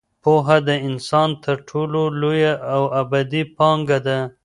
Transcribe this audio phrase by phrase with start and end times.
[0.23, 4.19] پوهه د انسان تر ټولو لویه او ابدي پانګه ده.